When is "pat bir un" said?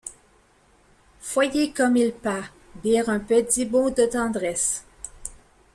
2.11-3.21